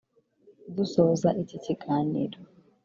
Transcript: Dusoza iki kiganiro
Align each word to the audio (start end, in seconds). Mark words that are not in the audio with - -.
Dusoza 0.75 1.29
iki 1.41 1.57
kiganiro 1.65 2.37